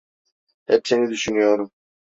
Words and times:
Hep 0.67 0.87
seni 0.87 1.09
düşünüyorum. 1.09 1.71